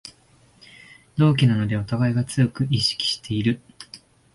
[1.15, 3.61] 同期なのでおたがい強く意識してる